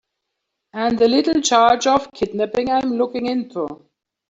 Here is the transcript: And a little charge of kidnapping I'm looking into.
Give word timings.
And 0.73 0.99
a 0.99 1.07
little 1.07 1.43
charge 1.43 1.85
of 1.85 2.11
kidnapping 2.11 2.71
I'm 2.71 2.93
looking 2.93 3.27
into. 3.27 3.85